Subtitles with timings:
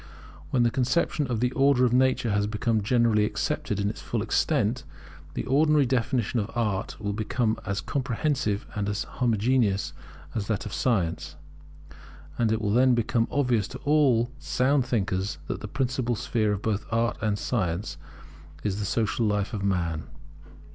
[0.49, 4.23] When the conception of the Order of Nature has become generally accepted in its full
[4.23, 4.83] extent,
[5.35, 9.93] the ordinary definition of Art will become as comprehensive and as homogeneous
[10.33, 11.35] as that of Science;
[12.39, 16.63] and it will then become obvious to all sound thinkers that the principal sphere of
[16.63, 17.97] both Art and Science
[18.63, 20.05] is the social life of man.